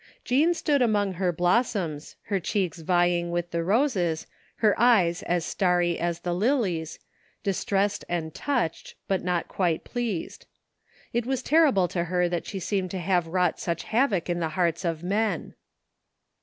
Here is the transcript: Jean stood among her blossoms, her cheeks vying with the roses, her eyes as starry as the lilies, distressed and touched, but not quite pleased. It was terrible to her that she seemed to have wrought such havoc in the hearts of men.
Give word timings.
Jean 0.25 0.55
stood 0.55 0.81
among 0.81 1.13
her 1.13 1.31
blossoms, 1.31 2.15
her 2.23 2.39
cheeks 2.39 2.79
vying 2.79 3.29
with 3.29 3.51
the 3.51 3.63
roses, 3.63 4.25
her 4.55 4.73
eyes 4.79 5.21
as 5.21 5.45
starry 5.45 5.99
as 5.99 6.21
the 6.21 6.33
lilies, 6.33 6.97
distressed 7.43 8.03
and 8.09 8.33
touched, 8.33 8.95
but 9.07 9.23
not 9.23 9.47
quite 9.47 9.83
pleased. 9.83 10.47
It 11.13 11.27
was 11.27 11.43
terrible 11.43 11.87
to 11.89 12.05
her 12.05 12.27
that 12.29 12.47
she 12.47 12.59
seemed 12.59 12.89
to 12.89 12.97
have 12.99 13.27
wrought 13.27 13.59
such 13.59 13.83
havoc 13.83 14.27
in 14.27 14.39
the 14.39 14.49
hearts 14.57 14.83
of 14.83 15.03
men. 15.03 15.53